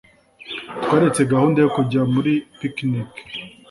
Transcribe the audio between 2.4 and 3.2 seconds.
picnic.